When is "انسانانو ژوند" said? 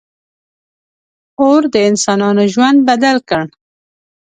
1.89-2.77